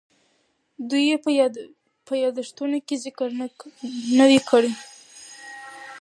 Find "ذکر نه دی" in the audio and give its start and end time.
3.05-4.39